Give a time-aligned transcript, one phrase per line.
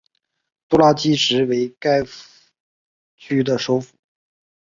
[0.67, 2.01] 杜拉基什为该
[3.17, 3.93] 区的首府。